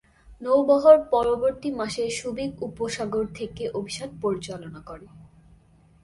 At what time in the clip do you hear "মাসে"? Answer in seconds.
1.71-2.03